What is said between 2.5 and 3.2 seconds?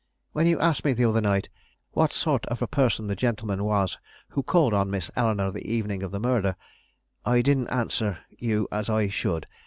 a person the